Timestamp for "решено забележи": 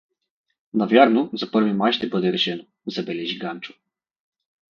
2.33-3.39